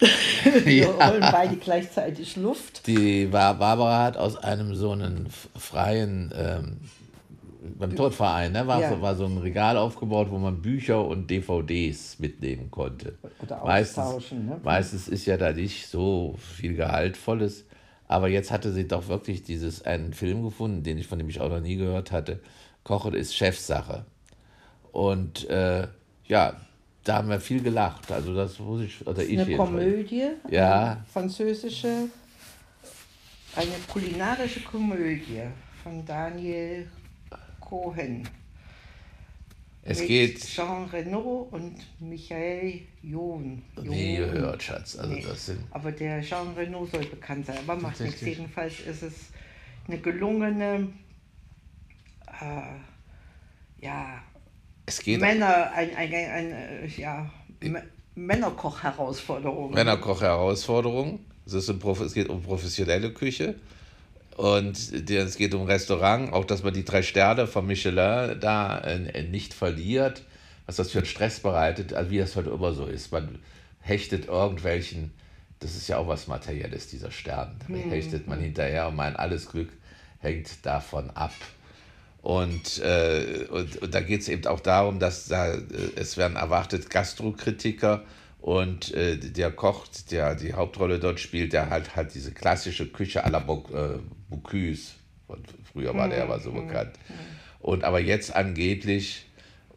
[0.64, 2.86] Wir holen beide gleichzeitig Luft.
[2.86, 6.76] Die Barbara hat aus einem so einen freien, ähm,
[7.78, 8.90] beim Todverein, ne, war, Ja.
[8.90, 13.16] so, war so ein Regal aufgebaut, wo man Bücher und DVDs mitnehmen konnte.
[13.42, 14.60] Oder Meistens, austauschen, ne?
[14.62, 17.64] meistens ist ja da nicht so viel Gehaltvolles.
[18.06, 21.40] Aber jetzt hatte sie doch wirklich dieses einen Film gefunden, den ich von dem ich
[21.40, 22.40] auch noch nie gehört hatte.
[22.84, 24.04] Kochen ist Chefsache.
[24.92, 25.88] Und äh,
[26.26, 26.54] ja,
[27.04, 28.10] da haben wir viel gelacht.
[28.10, 29.56] Also das muss ich, oder ich Eine.
[29.56, 30.92] Komödie, Ja.
[30.92, 32.08] eine französische,
[33.56, 35.42] eine kulinarische Komödie
[35.82, 36.88] von Daniel
[37.60, 38.28] Cohen.
[39.86, 43.62] Es mit geht, Jean Reno und Michael John.
[43.82, 44.96] nie gehört, Schatz.
[44.96, 45.22] Also Nee.
[45.22, 48.22] das sind, Aber der Jean Reno soll bekannt sein, aber macht nichts.
[48.22, 49.14] Jedenfalls ist es
[49.86, 50.88] eine gelungene,
[52.40, 54.22] äh, ja,
[54.86, 57.30] es geht Männer, ein, ein, ein, ein, äh, ja,
[58.14, 59.72] Männerkoch-Herausforderung.
[59.72, 61.20] Männerkoch-Herausforderung.
[61.46, 63.56] Es, ist es geht um professionelle Küche.
[64.36, 69.22] Und es geht um Restaurant, auch dass man die drei Sterne von Michelin da äh,
[69.22, 70.22] nicht verliert,
[70.66, 73.12] was das für einen Stress bereitet, also wie das heute immer so ist.
[73.12, 73.38] Man
[73.80, 75.12] hechtet irgendwelchen,
[75.60, 77.56] das ist ja auch was Materielles, dieser Stern.
[77.68, 79.68] Da hechtet man hinterher und mein alles Glück
[80.18, 81.34] hängt davon ab.
[82.24, 85.60] Und, äh, und, und da geht es eben auch darum, dass da, äh,
[85.96, 88.02] es werden erwartet Gastrokritiker
[88.40, 93.26] und äh, der Koch, der die Hauptrolle dort spielt, der halt halt diese klassische Küche
[93.26, 93.98] à la Boc- äh,
[94.30, 94.92] Bocuse.
[95.70, 96.92] Früher war der aber so bekannt.
[97.60, 99.26] Und aber jetzt angeblich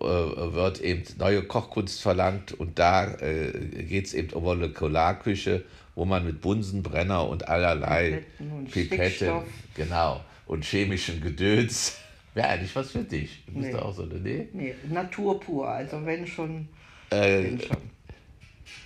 [0.00, 3.52] äh, wird eben neue Kochkunst verlangt und da äh,
[3.84, 5.62] geht es eben um Molekularküche,
[5.94, 9.42] wo man mit Bunsenbrenner und allerlei Pipetten Pipetten,
[9.76, 11.98] genau, und chemischen Gedöns.
[12.34, 13.44] Wäre eigentlich was für dich.
[13.46, 13.74] Du bist Nee.
[13.74, 14.48] auch so eine, nee?
[14.52, 16.68] Nee, Natur pur, also wenn schon,
[17.10, 17.76] Äh, wenn schon.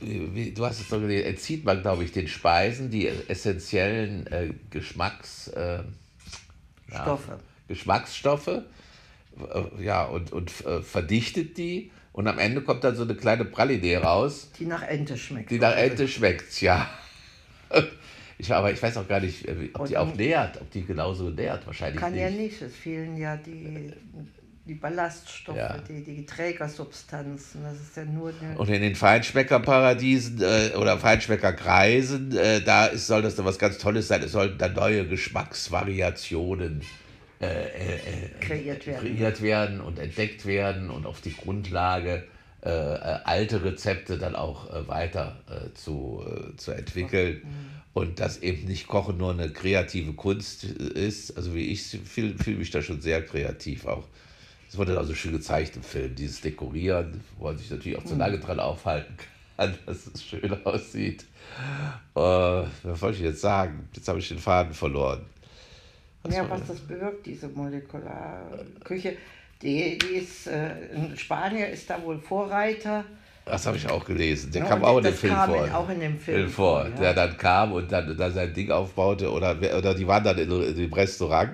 [0.00, 4.50] wie, du hast es doch gelesen, entzieht man, glaube ich, den Speisen die essentiellen äh,
[4.70, 5.82] Geschmacks, äh,
[6.90, 7.38] ja, Stoffe.
[7.68, 8.62] Geschmacksstoffe
[9.80, 11.90] ja, und, und äh, verdichtet die.
[12.12, 15.50] Und am Ende kommt dann so eine kleine Praline raus, Die nach Ente schmeckt.
[15.50, 16.88] die nach Ente schmeckt, ja.
[18.42, 20.84] Ich, aber ich weiß auch gar nicht, äh, ob die Und- auch nährt, ob die
[20.84, 21.64] genauso nährt.
[21.64, 22.22] Wahrscheinlich Kann nicht.
[22.22, 23.92] ja nicht, es fehlen ja die,
[24.66, 25.78] die Ballaststoffe, Ja.
[25.88, 27.62] die, die Trägersubstanzen.
[27.62, 33.22] Das ist ja nur Und in den Feinschmeckerparadiesen äh, oder Feinschmeckerkreisen, äh, da ist, soll
[33.22, 34.22] das dann was ganz Tolles sein.
[34.24, 36.82] Es sollten dann neue Geschmacksvariationen
[37.40, 39.00] äh, äh, äh, kreiert werden.
[39.16, 42.24] kreiert werden und entdeckt werden und auf die Grundlage
[42.62, 47.42] äh, alte Rezepte dann auch äh, weiter äh, zu, äh, zu entwickeln.
[47.92, 50.68] Und dass eben nicht Kochen nur eine kreative Kunst äh,
[51.06, 54.06] ist, also wie ich fühle fühl mich da schon sehr kreativ auch.
[54.68, 58.04] Es wurde auch so schön gezeigt im Film, dieses Dekorieren, wo man sich natürlich auch
[58.04, 59.14] zu lange dran aufhalten
[59.56, 61.26] kann, dass es schön aussieht.
[62.14, 63.88] Äh, was wollte ich jetzt sagen?
[63.92, 65.26] Jetzt habe ich den Faden verloren.
[66.30, 69.16] Ja, was das bewirkt, diese Molekularküche.
[69.62, 73.04] Die, die ist, äh, in Spanien ist da wohl Vorreiter.
[73.44, 74.50] Das habe ich auch gelesen.
[74.52, 75.66] Der Ja, kam und auch in dem Film kam vor.
[75.66, 76.80] in- auch in dem Film vor.
[76.82, 76.96] vor, ja.
[76.96, 79.30] Der dann kam und dann, dann sein Ding aufbaute.
[79.30, 81.50] Oder, oder die waren dann in, in dem Restaurant,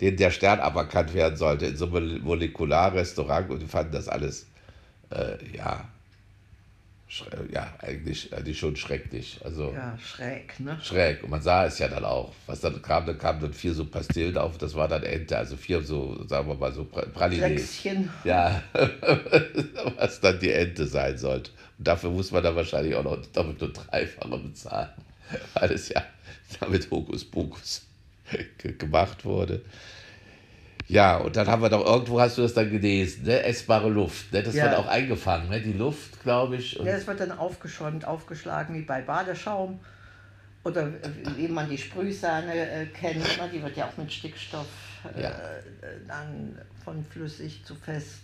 [0.00, 4.46] den der Stern aberkannt werden sollte, in so einem Molekularrestaurant und die fanden das alles,
[5.10, 5.88] äh, ja,
[7.52, 9.38] ja eigentlich, eigentlich schon schrecklich.
[9.42, 10.78] Also Ja, schräg, ne?
[10.82, 11.22] schräg.
[11.24, 12.32] Und man sah es ja dann auch.
[12.46, 15.36] Was dann kam, dann kamen dann vier so Pastillen auf, das war dann Ente.
[15.36, 17.82] Also vier so, sagen wir mal so Pra- Pralines.
[18.24, 18.62] Ja,
[19.96, 21.50] was dann die Ente sein sollte.
[21.78, 24.90] Und dafür muss man dann wahrscheinlich auch noch doppelt und dreifache bezahlen,
[25.54, 26.02] weil es ja
[26.60, 27.86] damit Hokuspokus
[28.58, 29.62] ge- gemacht wurde.
[30.88, 33.42] Ja, und dann haben wir doch, irgendwo hast du das dann gelesen, ne?
[33.42, 34.32] essbare Luft.
[34.32, 34.42] Ne?
[34.42, 34.64] Das Ja.
[34.64, 35.60] wird auch eingefangen, ne?
[35.60, 36.80] die Luft, glaube ich.
[36.80, 39.80] Und Ja, es wird dann aufgeschäumt, aufgeschlagen wie bei Badeschaum.
[40.64, 40.92] Oder äh,
[41.36, 43.50] wie man die Sprühsahne äh, kennt, ne?
[43.52, 44.66] die wird ja auch mit Stickstoff
[45.14, 45.28] äh, Ja.
[45.28, 45.62] äh,
[46.08, 48.22] dann von flüssig zu fest.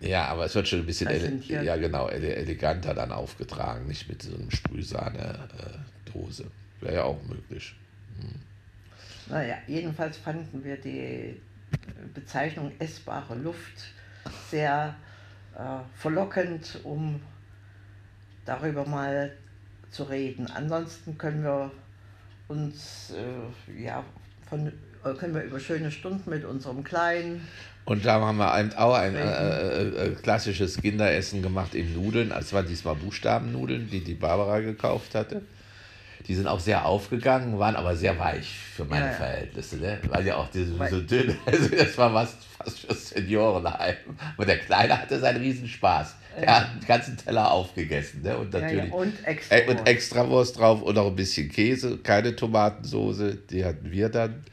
[0.00, 4.08] Ja, aber es wird schon ein bisschen ele ja, genau, ele eleganter dann aufgetragen, nicht
[4.08, 6.44] mit so einem Sprühsahne-Dose.
[6.80, 7.74] Wäre ja auch möglich.
[9.28, 11.34] Naja, jedenfalls fanden wir die äh,
[12.14, 13.92] Bezeichnung essbare Luft
[14.50, 14.94] sehr
[15.54, 15.60] äh,
[15.94, 17.20] verlockend, um
[18.44, 19.32] darüber mal
[19.90, 20.50] zu reden.
[20.54, 21.70] Ansonsten können wir
[22.48, 24.04] uns äh, ja
[24.48, 24.68] von
[25.04, 27.46] äh, können wir über schöne Stunden mit unserem Kleinen
[27.84, 32.32] Und da haben wir eben auch ein äh, äh, äh, klassisches Kinderessen gemacht in Nudeln.
[32.32, 35.42] Es waren diesmal Buchstabennudeln, die die Barbara gekauft hatte.
[36.28, 39.16] Die sind auch sehr aufgegangen, waren aber sehr weich für meine Ja, ja.
[39.16, 39.76] Verhältnisse.
[39.76, 39.98] Ne?
[40.08, 41.36] Weil ja auch die so, dünn.
[41.46, 43.94] Also das war fast, fast für Seniorenheim.
[44.36, 46.16] Und der Kleine hatte seinen Riesenspaß.
[46.40, 48.22] Der hat den ganzen Teller aufgegessen.
[48.22, 48.36] Ne?
[48.36, 49.56] Und natürlich und extra.
[49.56, 54.44] Äh, und Extrawurst drauf und noch ein bisschen Käse, keine Tomatensoße, die hatten wir dann.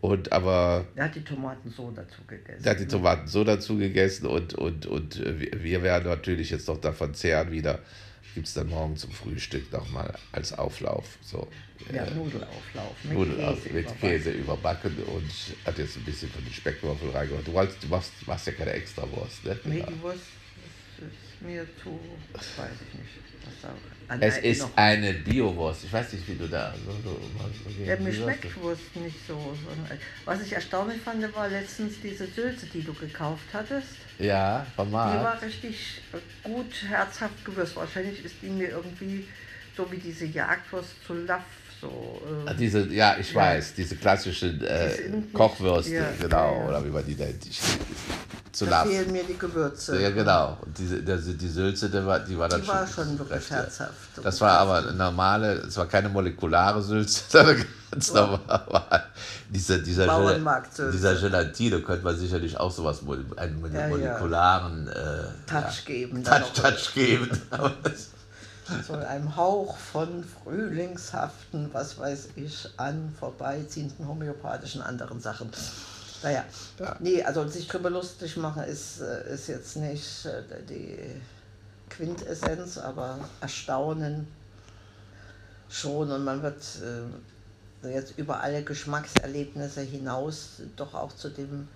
[0.00, 2.62] Und aber Er hat die Tomaten so dazu gegessen.
[2.62, 6.50] der hat die Tomaten so dazu gegessen und, und, und äh, wir- wir werden natürlich
[6.50, 7.78] jetzt noch davon zehren wieder.
[8.34, 11.18] Gibt es dann morgen zum Frühstück nochmal als Auflauf.
[11.22, 11.46] So.
[11.92, 13.72] ja, äh, Nudelauflauf mit Nudeln aus- Käse.
[13.74, 14.00] mit überbacken.
[14.00, 15.30] Käse überbacken und
[15.64, 17.46] hat jetzt ein bisschen von den Speckwürfeln reingemacht.
[17.46, 19.58] Du, wolltest, du machst, machst ja keine Extrawurst, ne?
[19.64, 19.86] Nee, Ja.
[19.86, 20.20] die Wurst
[21.44, 21.98] mir zu,
[22.32, 23.10] weiß ich nicht.
[23.44, 23.68] Was da
[24.08, 25.84] an Es ist noch- eine Biowurst.
[25.84, 26.74] Ich weiß nicht, wie du da.
[26.84, 29.54] So, so, so, Ja, mir schmeckt Wurst nicht so.
[30.24, 33.88] Was ich erstaunlich fand, war letztens diese Sülze, die du gekauft hattest.
[34.18, 35.24] Ja, Die formal.
[35.24, 36.00] war richtig
[36.42, 37.76] gut, herzhaft gewürzt.
[37.76, 39.26] Wahrscheinlich ist die mir irgendwie
[39.76, 41.42] so wie diese Jagdwurst zu laff.
[41.80, 43.40] So, äh, Ah, Diese, ja, ich Ja.
[43.42, 46.68] weiß, diese klassischen äh, Die Kochwürste, ja, genau, ja.
[46.68, 47.44] oder wie man die nennt.
[48.54, 48.86] Zu da laff.
[48.86, 50.00] fehlen mir die Gewürze.
[50.00, 50.56] Ja, genau.
[50.64, 53.56] Und diese, die, die Sülze, die war, die war dann Die war schon wirklich ja.
[53.56, 53.92] herzhaft.
[54.22, 59.04] Das war aber eine normale, es war keine molekulare Sülze, sondern ganz normal.
[59.50, 60.92] Dieser, dieser, Gel Bauernmarktsülze.
[60.92, 63.00] dieser Gelatine könnte man sicherlich auch sowas,
[63.36, 63.88] einen Ja, ja.
[63.88, 66.22] molekularen äh, Touch geben.
[66.22, 66.52] ja, Touch.
[66.52, 67.28] Touch geben.
[68.86, 75.50] So einem Hauch von frühlingshaften, was weiß ich, an vorbeiziehenden homöopathischen anderen Sachen.
[76.24, 76.44] Naja,
[76.80, 76.96] Ja.
[77.00, 80.98] nee, also sich drüber lustig machen ist, äh, ist jetzt nicht äh, die
[81.90, 84.26] Quintessenz, aber Erstaunen
[85.68, 86.62] schon und man wird
[87.84, 91.68] äh, jetzt über alle Geschmackserlebnisse hinaus doch auch zu dem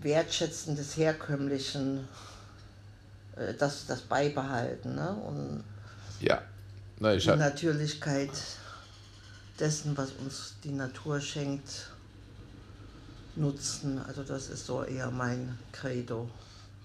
[0.00, 2.08] Wertschätzen des Herkömmlichen
[3.36, 5.10] äh, das, das beibehalten ne?
[5.10, 5.64] und
[6.20, 6.40] ja.
[7.00, 8.30] Na, ich die Natürlichkeit
[9.58, 11.90] dessen, was uns die Natur schenkt,
[13.36, 13.98] nutzen.
[14.06, 16.28] Also das ist so eher mein Credo.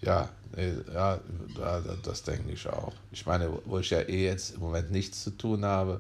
[0.02, 1.20] ja, ja,
[1.58, 2.94] da- da- das denke ich auch.
[3.12, 6.00] Ich meine, wo ich ja eh jetzt im Moment nichts zu tun habe,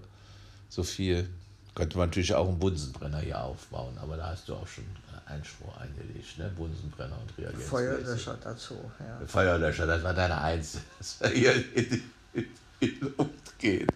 [0.69, 1.27] so viel,
[1.75, 4.85] könnte man natürlich auch einen Bunsenbrenner hier aufbauen, aber da hast du auch schon
[5.25, 6.51] Einspruch eingelegt, ne?
[6.57, 7.69] Bunsenbrenner und Reagenzgläser.
[7.69, 8.75] Feuerlöscher dazu.
[8.99, 9.27] Ja.
[9.27, 12.03] Feuerlöscher, das war deine Eins, dass wir hier in die,
[12.33, 12.45] in
[12.81, 13.87] die Luft gehen.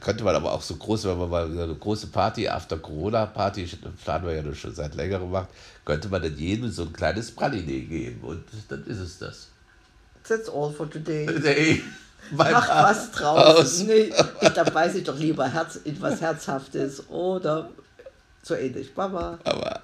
[0.00, 3.68] Könnte man aber auch so groß, wenn man mal eine große Party, After Corona Party,
[4.02, 5.48] planen wir ja schon seit längerem macht,
[5.84, 9.48] könnte man dann jedem so ein kleines Praline geben und dann ist es das.
[10.26, 11.26] That's all for today.
[11.42, 11.82] Nee,
[12.36, 13.10] beim Mach was Aus.
[13.12, 13.86] draußen.
[13.86, 14.12] Nee,
[14.54, 17.70] da beiß ich doch lieber Herz, etwas Herzhaftes oder
[18.42, 18.94] so ähnlich.
[18.94, 19.38] Baba.
[19.44, 19.80] Aber